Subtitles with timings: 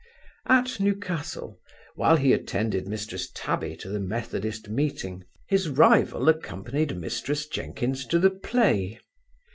[0.47, 1.59] At Newcastle,
[1.93, 8.17] while he attended Mrs Tabby to the methodist meeting his rival accompanied Mrs Jenkins to
[8.17, 8.99] the play.